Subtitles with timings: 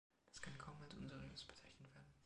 [0.31, 2.11] Das kann kaum als unseriös bezeichnet werden.